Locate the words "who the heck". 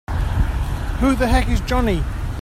0.99-1.47